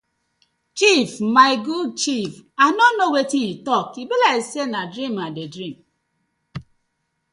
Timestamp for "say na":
4.51-4.81